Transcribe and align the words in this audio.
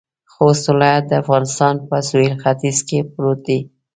خوست 0.33 0.63
ولایت 0.73 1.03
د 1.07 1.11
افغانستان 1.23 1.75
په 1.87 1.95
سویل 2.09 2.33
ختيځ 2.41 2.77
کې 2.87 2.99
پروت 3.11 3.39
دی. 3.47 3.59